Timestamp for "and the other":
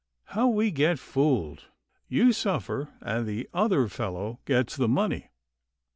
3.01-3.87